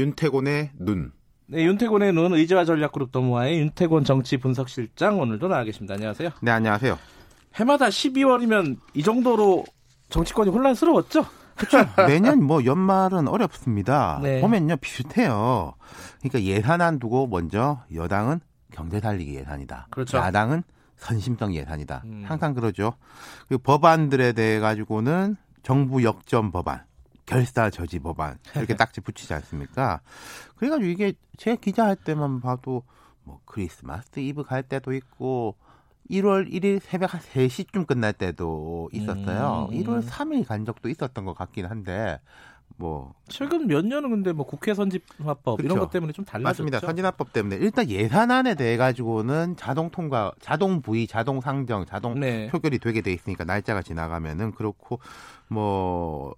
윤태곤의 0.00 0.70
눈. 0.78 1.12
네, 1.46 1.64
윤태곤의 1.64 2.12
눈 2.14 2.32
의제와 2.32 2.64
전략그룹 2.64 3.12
도모아의 3.12 3.58
윤태곤 3.58 4.04
정치 4.04 4.38
분석실장 4.38 5.20
오늘도 5.20 5.48
나와 5.48 5.64
계십니다. 5.64 5.94
안녕하세요. 5.94 6.30
네, 6.40 6.50
안녕하세요. 6.50 6.98
해마다 7.56 7.88
12월이면 7.88 8.78
이 8.94 9.02
정도로 9.02 9.64
정치권이 10.08 10.50
혼란스러웠죠? 10.50 11.26
그렇죠. 11.56 11.78
매년 12.08 12.42
뭐 12.42 12.64
연말은 12.64 13.28
어렵습니다. 13.28 14.20
네. 14.22 14.40
보면요 14.40 14.76
비슷해요. 14.76 15.74
그러니까 16.20 16.42
예산안 16.42 16.98
두고 16.98 17.26
먼저 17.26 17.82
여당은 17.94 18.40
경제 18.72 19.00
살리기 19.00 19.34
예산이다. 19.34 19.88
그렇죠. 19.90 20.16
야당은 20.16 20.62
선심성 20.96 21.54
예산이다. 21.54 22.02
음. 22.06 22.24
항상 22.26 22.54
그러죠. 22.54 22.94
그 23.48 23.58
법안들에 23.58 24.32
대해 24.32 24.60
가지고는 24.60 25.36
정부 25.62 26.04
역점 26.04 26.52
법안, 26.52 26.84
결사 27.30 27.70
저지 27.70 27.98
법안 27.98 28.38
이렇게 28.56 28.74
딱지 28.76 29.00
붙이지 29.00 29.32
않습니까? 29.34 30.00
그래가지고 30.56 30.88
이게 30.90 31.12
제 31.36 31.56
기자할 31.56 31.96
때만 31.96 32.40
봐도 32.40 32.82
뭐 33.24 33.40
크리스마스 33.44 34.20
이브 34.20 34.44
갈 34.44 34.62
때도 34.62 34.92
있고 34.92 35.56
1월 36.10 36.50
1일 36.52 36.80
새벽 36.82 37.14
한 37.14 37.20
3시쯤 37.20 37.86
끝날 37.86 38.12
때도 38.12 38.90
있었어요. 38.92 39.68
음. 39.70 39.76
1월 39.76 40.04
3일 40.04 40.46
간 40.46 40.64
적도 40.64 40.88
있었던 40.88 41.24
것 41.24 41.34
같긴 41.34 41.66
한데 41.66 42.18
뭐 42.76 43.14
최근 43.28 43.66
몇 43.66 43.84
년은 43.84 44.10
근데 44.10 44.32
뭐 44.32 44.46
국회 44.46 44.74
선진화법 44.74 45.60
이런 45.60 45.74
그쵸. 45.74 45.80
것 45.80 45.90
때문에 45.90 46.12
좀 46.12 46.24
달라졌죠. 46.24 46.48
맞습니다. 46.64 46.80
선진화법 46.80 47.32
때문에 47.32 47.56
일단 47.56 47.88
예산안에 47.88 48.54
대해 48.54 48.76
가지고는 48.76 49.56
자동 49.56 49.90
통과, 49.90 50.32
자동 50.40 50.80
부의, 50.80 51.06
자동 51.06 51.40
상정, 51.40 51.84
자동 51.86 52.18
네. 52.18 52.48
표결이 52.48 52.78
되게 52.78 53.02
돼 53.02 53.12
있으니까 53.12 53.44
날짜가 53.44 53.82
지나가면은 53.82 54.52
그렇고 54.52 54.98
뭐 55.48 56.34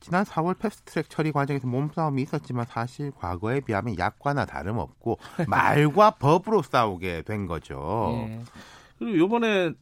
지난 0.00 0.24
4월 0.24 0.58
패스트트랙 0.58 1.10
처리 1.10 1.32
과정에서 1.32 1.66
몸싸움이 1.66 2.22
있었지만 2.22 2.66
사실 2.68 3.10
과거에 3.10 3.60
비하면 3.60 3.98
약과나 3.98 4.46
다름없고 4.46 5.18
말과 5.48 6.12
법으로 6.12 6.62
싸우게 6.62 7.22
된 7.22 7.46
거죠. 7.46 8.10
예. 8.12 8.40
그리고 8.98 9.18
요번에 9.18 9.66
어, 9.66 9.72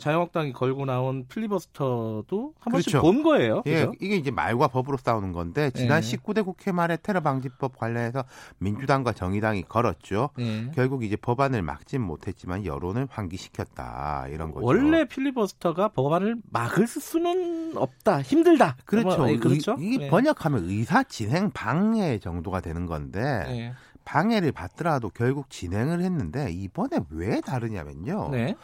자유한국당이 0.00 0.52
걸고 0.52 0.84
나온 0.86 1.26
필리버스터도 1.28 2.54
한 2.58 2.70
번씩 2.72 2.92
그렇죠. 2.92 3.00
본 3.02 3.22
거예요. 3.22 3.62
예, 3.66 3.86
그죠? 3.86 3.92
이게 4.00 4.16
이제 4.16 4.30
말과 4.30 4.68
법으로 4.68 4.96
싸우는 4.96 5.32
건데 5.32 5.70
지난 5.70 6.02
예. 6.02 6.06
19대 6.06 6.44
국회 6.44 6.72
말에 6.72 6.96
테러 7.02 7.20
방지법 7.20 7.76
관련해서 7.78 8.24
민주당과 8.58 9.12
정의당이 9.12 9.62
걸었죠. 9.62 10.30
예. 10.40 10.70
결국 10.74 11.04
이제 11.04 11.14
법안을 11.16 11.62
막진 11.62 12.00
못했지만 12.02 12.64
여론을 12.64 13.06
환기시켰다 13.10 14.26
이런 14.30 14.50
거죠. 14.50 14.66
원래 14.66 15.04
필리버스터가 15.04 15.88
법안을 15.88 16.36
막을 16.50 16.86
수는 16.86 17.76
없다. 17.76 18.22
힘들다. 18.22 18.76
그렇죠. 18.84 19.18
뭐, 19.18 19.30
예, 19.30 19.36
그렇죠. 19.36 19.76
의- 19.78 19.86
이게 19.94 20.04
예. 20.06 20.08
번역하면 20.10 20.64
의사 20.68 21.02
진행 21.04 21.50
방해 21.50 22.18
정도가 22.18 22.60
되는 22.60 22.86
건데 22.86 23.44
예. 23.48 23.72
방해를 24.04 24.52
받더라도 24.52 25.10
결국 25.10 25.50
진행을 25.50 26.00
했는데 26.00 26.50
이번에 26.50 26.98
왜 27.10 27.40
다르냐면요. 27.42 28.30
네. 28.32 28.56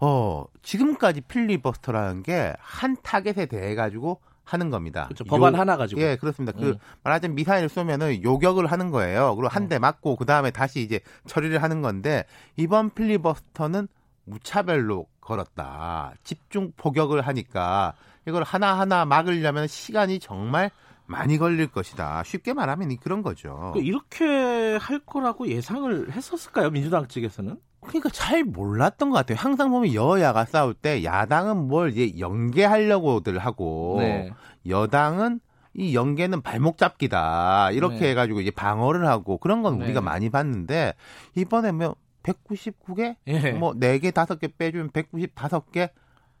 어 0.00 0.44
지금까지 0.62 1.22
필리버스터라는 1.22 2.22
게 2.22 2.54
한 2.60 2.96
타겟에 3.02 3.46
대해 3.46 3.74
가지고 3.74 4.20
하는 4.44 4.70
겁니다. 4.70 5.04
그렇죠. 5.06 5.24
법안 5.24 5.54
요- 5.54 5.58
하나 5.58 5.76
가지고. 5.76 6.00
예, 6.00 6.16
그렇습니다. 6.16 6.56
그 6.56 6.68
음. 6.70 6.74
말하자면 7.02 7.34
미사일 7.34 7.68
쏘면은 7.68 8.22
요격을 8.22 8.66
하는 8.66 8.90
거예요. 8.90 9.34
그리고 9.34 9.48
한 9.48 9.68
대 9.68 9.78
맞고 9.80 10.16
그 10.16 10.24
다음에 10.24 10.50
다시 10.52 10.80
이제 10.82 11.00
처리를 11.26 11.62
하는 11.62 11.82
건데 11.82 12.24
이번 12.56 12.90
필리버스터는 12.90 13.88
무차별로 14.24 15.06
걸었다. 15.20 16.12
집중 16.22 16.72
포격을 16.76 17.22
하니까 17.22 17.94
이걸 18.28 18.42
하나하나 18.44 19.04
막으려면 19.04 19.66
시간이 19.66 20.18
정말 20.20 20.70
많이 21.06 21.38
걸릴 21.38 21.68
것이다. 21.68 22.22
쉽게 22.24 22.52
말하면 22.52 22.96
그런 22.98 23.22
거죠. 23.22 23.70
그 23.74 23.80
이렇게 23.80 24.76
할 24.80 24.98
거라고 25.00 25.48
예상을 25.48 26.12
했었을까요? 26.12 26.70
민주당 26.70 27.06
측에서는? 27.08 27.56
그러니까 27.86 28.10
잘 28.10 28.44
몰랐던 28.44 29.10
것 29.10 29.16
같아요. 29.16 29.38
항상 29.38 29.70
보면 29.70 29.94
여야가 29.94 30.44
싸울 30.44 30.74
때 30.74 31.04
야당은 31.04 31.68
뭘 31.68 31.90
이제 31.90 32.18
연계하려고들 32.18 33.38
하고 33.38 33.96
네. 34.00 34.30
여당은 34.68 35.40
이 35.74 35.94
연계는 35.94 36.40
발목 36.40 36.78
잡기다 36.78 37.70
이렇게 37.72 37.98
네. 37.98 38.10
해가지고 38.10 38.40
이제 38.40 38.50
방어를 38.50 39.06
하고 39.06 39.36
그런 39.38 39.62
건 39.62 39.78
네. 39.78 39.84
우리가 39.84 40.00
많이 40.00 40.30
봤는데 40.30 40.94
이번에 41.34 41.72
뭐 41.72 41.96
199개 42.22 43.16
예. 43.26 43.52
뭐 43.52 43.74
4개 43.74 44.10
5개 44.10 44.50
빼주면 44.56 44.90
195개 44.90 45.90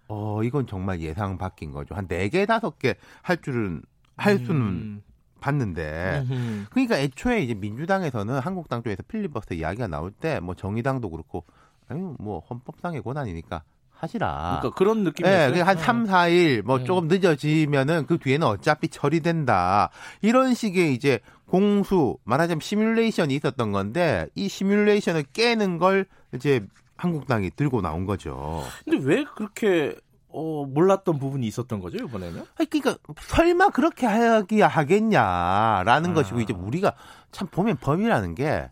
어 0.08 0.42
이건 0.42 0.66
정말 0.66 1.00
예상 1.00 1.36
바뀐 1.36 1.70
거죠 1.70 1.94
한 1.94 2.08
4개 2.08 2.46
5개 2.46 2.96
할 3.22 3.42
줄은 3.42 3.82
할 4.16 4.38
수는 4.38 4.60
음. 4.60 5.02
봤는데 5.40 6.24
음흠. 6.28 6.64
그러니까 6.70 6.98
애초에 6.98 7.40
이제 7.42 7.54
민주당에서는 7.54 8.38
한국당 8.40 8.82
쪽에서 8.82 9.02
필리버스터 9.06 9.54
이야기가 9.54 9.86
나올 9.86 10.10
때 10.10 10.40
뭐 10.40 10.54
정의당도 10.54 11.10
그렇고 11.10 11.44
아유 11.88 12.14
뭐 12.18 12.40
헌법상의 12.50 13.02
권한이니까 13.02 13.62
하시라. 13.90 14.58
그러니까 14.60 14.76
그런 14.76 15.04
느낌이었어요. 15.04 15.50
예, 15.54 15.58
그한 15.58 15.78
3, 15.78 16.04
4일 16.04 16.62
뭐 16.62 16.78
네. 16.78 16.84
조금 16.84 17.08
늦어지면은 17.08 18.06
그 18.06 18.18
뒤에는 18.18 18.46
어차피 18.46 18.88
처리된다. 18.88 19.90
이런 20.20 20.52
식의 20.52 20.92
이제 20.92 21.20
공수 21.46 22.18
말하자면 22.24 22.60
시뮬레이션이 22.60 23.34
있었던 23.36 23.72
건데 23.72 24.26
이 24.34 24.48
시뮬레이션을 24.48 25.24
깨는 25.32 25.78
걸 25.78 26.06
이제 26.34 26.66
한국당이 26.96 27.50
들고 27.56 27.80
나온 27.80 28.04
거죠. 28.04 28.62
근데 28.84 29.04
왜 29.04 29.24
그렇게 29.24 29.94
어, 30.36 30.66
몰랐던 30.66 31.18
부분이 31.18 31.46
있었던 31.46 31.80
거죠 31.80 31.96
이번에는? 31.96 32.44
아니, 32.56 32.68
그러니까 32.68 32.98
설마 33.20 33.70
그렇게 33.70 34.06
하기 34.06 34.60
하겠냐라는 34.60 36.10
아. 36.10 36.14
것이고 36.14 36.40
이제 36.40 36.52
우리가 36.52 36.94
참 37.32 37.48
보면 37.48 37.78
법이라는 37.78 38.34
게 38.34 38.70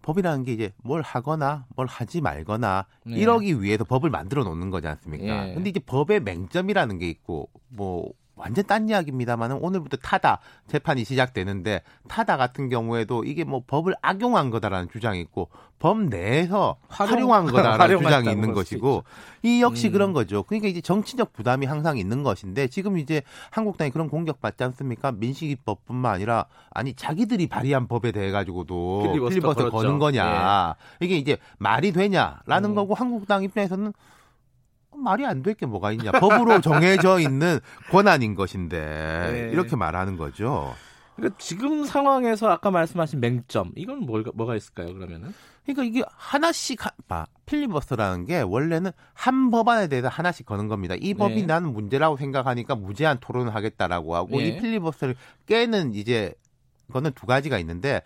법이라는 0.00 0.44
게 0.44 0.52
이제 0.52 0.72
뭘 0.82 1.02
하거나 1.02 1.66
뭘 1.76 1.86
하지 1.86 2.22
말거나 2.22 2.86
네. 3.04 3.16
이러기 3.16 3.62
위해서 3.62 3.84
법을 3.84 4.08
만들어 4.08 4.44
놓는 4.44 4.70
거지 4.70 4.86
않습니까? 4.86 5.48
예. 5.48 5.54
근데 5.54 5.70
이제 5.70 5.80
법의 5.80 6.20
맹점이라는 6.20 6.98
게 6.98 7.08
있고 7.08 7.50
뭐 7.68 8.10
완전 8.36 8.64
딴 8.66 8.88
이야기입니다만은 8.88 9.56
오늘부터 9.56 9.96
타다 9.98 10.40
재판이 10.66 11.04
시작되는데 11.04 11.82
타다 12.08 12.36
같은 12.36 12.68
경우에도 12.68 13.22
이게 13.24 13.44
뭐 13.44 13.62
법을 13.66 13.94
악용한 14.02 14.50
거다라는 14.50 14.88
주장이 14.90 15.20
있고 15.20 15.48
법 15.78 16.00
내에서 16.06 16.76
활용- 16.88 17.32
한 17.32 17.46
거다라는 17.46 17.98
주장이 18.02 18.30
있는 18.32 18.52
것이고 18.52 19.04
이 19.42 19.60
역시 19.62 19.88
음. 19.88 19.92
그런 19.92 20.12
거죠. 20.12 20.42
그러니까 20.42 20.68
이제 20.68 20.80
정치적 20.80 21.32
부담이 21.32 21.66
항상 21.66 21.96
있는 21.96 22.22
것인데 22.22 22.66
지금 22.68 22.98
이제 22.98 23.22
한국당이 23.50 23.90
그런 23.90 24.08
공격 24.08 24.40
받지 24.40 24.64
않습니까? 24.64 25.12
민식이법뿐만 25.12 26.14
아니라 26.14 26.46
아니 26.70 26.94
자기들이 26.94 27.46
발의한 27.46 27.86
법에 27.86 28.10
대해 28.12 28.30
가지고도 28.32 29.02
필리버스터 29.04 29.28
필리버스터. 29.28 29.70
거는 29.70 29.98
거냐 29.98 30.74
이게 31.00 31.16
이제 31.16 31.36
말이 31.58 31.92
되냐라는 31.92 32.70
음. 32.70 32.74
거고 32.74 32.94
한국당 32.94 33.42
입장에서는 33.44 33.92
말이 35.02 35.24
안 35.26 35.42
될 35.42 35.54
게 35.54 35.66
뭐가 35.66 35.92
있냐 35.92 36.12
법으로 36.12 36.60
정해져 36.62 37.18
있는 37.20 37.60
권한인 37.90 38.34
것인데 38.34 38.78
네. 39.32 39.50
이렇게 39.52 39.76
말하는 39.76 40.16
거죠. 40.16 40.74
그러니까 41.16 41.36
지금 41.38 41.84
상황에서 41.84 42.48
아까 42.50 42.70
말씀하신 42.72 43.20
맹점 43.20 43.72
이건 43.76 44.00
뭘, 44.00 44.24
뭐가 44.34 44.56
있을까요 44.56 44.92
그러면은? 44.94 45.32
그러니까 45.64 45.84
이게 45.84 46.02
하나씩 46.16 46.84
하, 46.84 46.90
봐. 47.06 47.26
필리버스터라는 47.46 48.24
게 48.24 48.40
원래는 48.40 48.90
한 49.12 49.50
법안에 49.50 49.86
대해서 49.88 50.08
하나씩 50.08 50.44
거는 50.46 50.66
겁니다. 50.68 50.94
이 50.98 51.14
법이 51.14 51.42
네. 51.42 51.46
나는 51.46 51.72
문제라고 51.72 52.16
생각하니까 52.16 52.74
무제한 52.74 53.18
토론을 53.20 53.54
하겠다라고 53.54 54.16
하고 54.16 54.38
네. 54.38 54.48
이 54.48 54.60
필리버스터를 54.60 55.14
깨는 55.46 55.94
이제 55.94 56.34
거는 56.92 57.12
두 57.12 57.26
가지가 57.26 57.58
있는데 57.58 58.02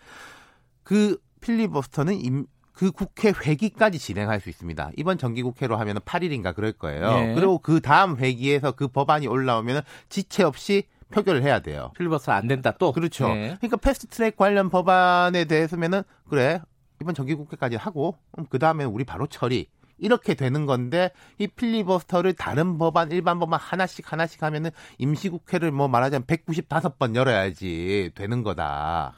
그 0.83 1.17
필리버스터는 1.41 2.13
임, 2.21 2.45
그 2.79 2.93
국회 2.93 3.33
회기까지 3.33 3.99
진행할 3.99 4.39
수 4.39 4.47
있습니다. 4.47 4.91
이번 4.95 5.17
정기국회로 5.17 5.75
하면은 5.75 5.99
8일인가 5.99 6.55
그럴 6.55 6.71
거예요. 6.71 7.11
네. 7.11 7.35
그리고 7.35 7.57
그 7.57 7.81
다음 7.81 8.15
회기에서 8.15 8.71
그 8.71 8.87
법안이 8.87 9.27
올라오면은 9.27 9.81
지체 10.07 10.43
없이 10.43 10.83
표결을 11.11 11.43
해야 11.43 11.59
돼요. 11.59 11.91
필리버스터 11.97 12.31
안 12.31 12.47
된다 12.47 12.73
또. 12.79 12.93
그렇죠. 12.93 13.27
네. 13.27 13.57
그러니까 13.57 13.75
패스트트랙 13.75 14.37
관련 14.37 14.69
법안에 14.69 15.43
대해서면은 15.43 16.03
그래 16.29 16.61
이번 17.01 17.15
정기국회까지 17.15 17.75
하고 17.75 18.15
그 18.49 18.59
다음에 18.59 18.85
우리 18.85 19.03
바로 19.03 19.27
처리 19.27 19.67
이렇게 19.99 20.33
되는 20.33 20.65
건데 20.65 21.11
이 21.37 21.47
필리버스터를 21.47 22.33
다른 22.33 22.77
법안 22.77 23.11
일반 23.11 23.39
법안 23.39 23.59
하나씩 23.59 24.11
하나씩 24.11 24.43
하면은 24.43 24.71
임시국회를 24.97 25.71
뭐 25.71 25.87
말하자면 25.87 26.25
195번 26.25 27.15
열어야지 27.15 28.11
되는 28.15 28.43
거다 28.43 29.13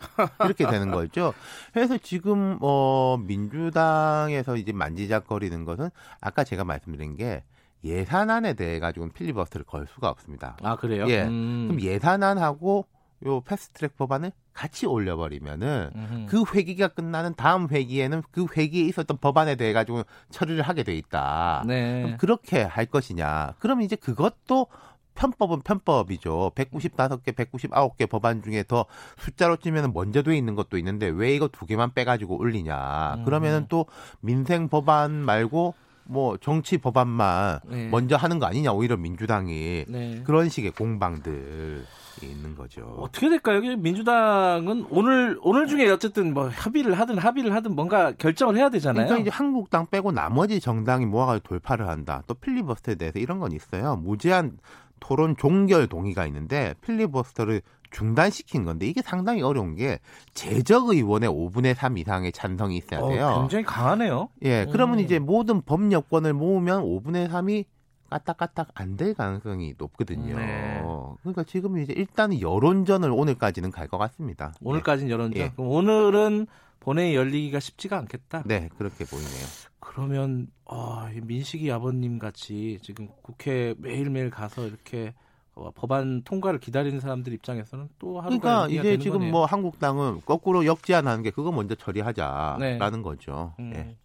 이렇게 0.45 0.67
되는 0.67 0.91
거죠. 0.91 1.33
그래서 1.73 1.97
지금 1.97 2.57
어 2.61 3.17
민주당에서 3.17 4.57
이제 4.57 4.71
만지작거리는 4.71 5.65
것은 5.65 5.89
아까 6.19 6.43
제가 6.43 6.63
말씀드린 6.63 7.15
게 7.15 7.43
예산안에 7.83 8.53
대해 8.53 8.79
가지고는 8.79 9.13
필리버스터를 9.13 9.65
걸 9.65 9.87
수가 9.87 10.09
없습니다. 10.09 10.57
아 10.61 10.75
그래요? 10.75 11.05
예. 11.07 11.23
음. 11.23 11.67
그럼 11.67 11.81
예산안하고 11.81 12.85
요 13.25 13.41
패스트트랙 13.41 13.97
법안을 13.97 14.31
같이 14.53 14.85
올려버리면은 14.85 15.91
음흠. 15.95 16.25
그 16.27 16.43
회기가 16.53 16.89
끝나는 16.89 17.33
다음 17.35 17.67
회기에는 17.69 18.23
그 18.31 18.45
회기에 18.55 18.85
있었던 18.85 19.17
법안에 19.17 19.55
대해 19.55 19.73
가지고 19.73 20.03
처리를 20.29 20.61
하게 20.61 20.83
돼 20.83 20.95
있다. 20.95 21.63
네. 21.67 22.01
그럼 22.03 22.17
그렇게 22.17 22.61
할 22.61 22.85
것이냐? 22.85 23.53
그럼 23.59 23.81
이제 23.81 23.95
그것도 23.95 24.67
편법은 25.13 25.61
편법이죠. 25.61 26.51
195개, 26.55 27.33
199개 27.33 28.09
법안 28.09 28.41
중에 28.41 28.63
더 28.67 28.85
숫자로 29.17 29.57
치면 29.57 29.93
먼저 29.93 30.23
돼 30.23 30.37
있는 30.37 30.55
것도 30.55 30.77
있는데 30.77 31.07
왜 31.07 31.35
이거 31.35 31.47
두 31.47 31.65
개만 31.65 31.93
빼가지고 31.93 32.37
올리냐. 32.37 33.15
음. 33.17 33.25
그러면은 33.25 33.65
또 33.69 33.85
민생 34.19 34.69
법안 34.69 35.11
말고 35.11 35.75
뭐 36.05 36.37
정치 36.37 36.77
법안만 36.77 37.59
네. 37.65 37.87
먼저 37.89 38.15
하는 38.15 38.39
거 38.39 38.45
아니냐. 38.45 38.71
오히려 38.73 38.97
민주당이 38.97 39.85
네. 39.87 40.23
그런 40.25 40.49
식의 40.49 40.71
공방들이 40.71 41.83
있는 42.23 42.55
거죠. 42.55 42.81
어떻게 42.99 43.29
될까요? 43.29 43.57
여기 43.57 43.75
민주당은 43.75 44.85
오늘 44.89 45.39
오늘 45.41 45.67
중에 45.67 45.89
어쨌든 45.89 46.33
뭐 46.33 46.49
협의를 46.49 46.93
하든 46.99 47.17
합의를 47.17 47.53
하든 47.55 47.75
뭔가 47.75 48.11
결정을 48.13 48.57
해야 48.57 48.69
되잖아요. 48.69 49.05
그러니까 49.05 49.21
이제 49.21 49.29
한국당 49.35 49.87
빼고 49.87 50.11
나머지 50.11 50.59
정당이 50.59 51.05
모아가지고 51.05 51.47
돌파를 51.47 51.87
한다. 51.87 52.23
또 52.27 52.33
필리버스터에 52.33 52.95
대해서 52.95 53.19
이런 53.19 53.39
건 53.39 53.51
있어요. 53.51 53.95
무제한 53.95 54.57
토론 54.99 55.35
종결 55.37 55.87
동의가 55.87 56.25
있는데 56.27 56.75
필리버스터를 56.81 57.61
중단시킨 57.89 58.63
건데 58.63 58.85
이게 58.85 59.01
상당히 59.01 59.41
어려운 59.41 59.75
게 59.75 59.99
재적 60.33 60.89
의원의 60.89 61.29
5분의 61.29 61.73
3 61.75 61.97
이상의 61.97 62.31
찬성이 62.31 62.77
있어야 62.77 63.01
어, 63.01 63.09
돼요. 63.09 63.35
굉장히 63.41 63.65
강하네요. 63.65 64.29
예, 64.43 64.65
그러면 64.71 64.99
음. 64.99 65.03
이제 65.03 65.19
모든 65.19 65.61
법여권을 65.61 66.33
모으면 66.33 66.83
5분의 66.83 67.29
3이 67.29 67.65
까딱까딱 68.09 68.69
안 68.73 68.97
될 68.97 69.13
가능성이 69.13 69.73
높거든요. 69.77 70.37
네. 70.37 70.81
그러니까 71.21 71.43
지금 71.43 71.77
이제 71.77 71.93
일단은 71.93 72.41
여론전을 72.41 73.09
오늘까지는 73.11 73.71
갈 73.71 73.87
것 73.87 73.97
같습니다. 73.97 74.53
오늘까지는 74.61 75.11
여론전. 75.11 75.41
예. 75.41 75.51
그럼 75.51 75.69
오늘은 75.69 76.47
본회의 76.79 77.15
열리기가 77.15 77.59
쉽지가 77.59 77.97
않겠다. 77.97 78.43
네, 78.45 78.61
네, 78.61 78.69
그렇게 78.77 79.05
보이네요. 79.05 79.45
그러면 79.79 80.47
어, 80.65 81.07
이 81.13 81.19
민식이 81.21 81.71
아버님 81.71 82.17
같이 82.19 82.79
지금 82.81 83.07
국회 83.21 83.75
매일매일 83.77 84.29
가서 84.29 84.65
이렇게 84.65 85.13
어, 85.53 85.69
법안 85.71 86.23
통과를 86.23 86.59
기다리는 86.59 86.99
사람들 86.99 87.33
입장에서는 87.33 87.89
또 87.99 88.21
하루가 88.21 88.67
그러니까 88.67 88.67
이제 88.69 88.97
지금 88.97 89.17
거네요. 89.19 89.31
뭐 89.31 89.45
한국당은 89.45 90.21
거꾸로 90.25 90.65
역제안하는 90.65 91.23
게 91.23 91.29
그거 91.31 91.51
먼저 91.51 91.75
처리하자라는 91.75 92.79
네. 92.79 93.01
거죠. 93.01 93.53
음, 93.59 93.73
예. 93.75 93.95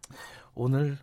오늘 0.54 0.98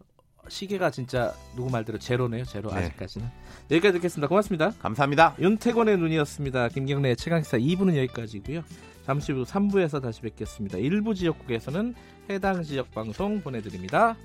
시계가 0.47 0.91
진짜 0.91 1.33
누구 1.55 1.69
말대로 1.69 1.97
제로네요. 1.97 2.43
제로 2.45 2.69
네. 2.71 2.77
아직까지는. 2.77 3.27
여기까지 3.71 3.93
듣겠습니다. 3.93 4.27
고맙습니다. 4.27 4.71
감사합니다. 4.79 5.35
윤태권의 5.39 5.97
눈이었습니다. 5.97 6.69
김경래의 6.69 7.15
최강시사 7.15 7.57
2부는 7.57 7.95
여기까지고요. 7.97 8.63
잠시 9.05 9.31
후 9.31 9.43
3부에서 9.43 10.01
다시 10.01 10.21
뵙겠습니다. 10.21 10.77
일부 10.77 11.13
지역국에서는 11.13 11.93
해당 12.29 12.63
지역 12.63 12.91
방송 12.91 13.41
보내드립니다. 13.41 14.15